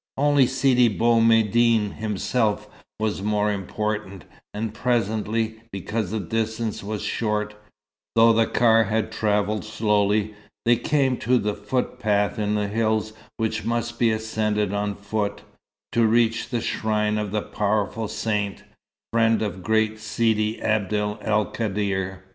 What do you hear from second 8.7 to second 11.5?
had travelled slowly) they came to